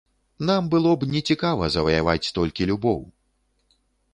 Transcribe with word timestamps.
Нам 0.49 0.69
было 0.73 0.93
б 1.03 1.09
нецікава 1.15 1.69
заваяваць 1.75 2.31
толькі 2.39 2.69
любоў! 2.73 2.99